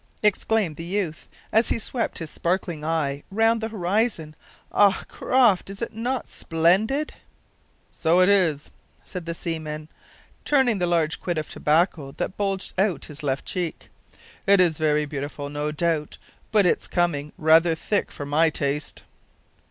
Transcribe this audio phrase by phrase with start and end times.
[0.23, 4.35] exclaimed the youth, as he swept his sparkling eye round the horizon.
[4.71, 5.69] "Ah, Croft!
[5.69, 7.13] is not this splendid?"
[7.91, 8.71] "So it is, sir,"
[9.05, 9.89] said the seaman,
[10.43, 13.91] turning the large quid of tobacco that bulged out his left cheek.
[14.47, 16.17] "It's very beautiful, no doubt,
[16.51, 19.03] but it's comin' rather thick for my taste."